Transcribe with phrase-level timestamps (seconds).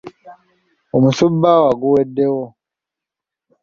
[0.95, 2.43] Omusubbaawa guweddewo.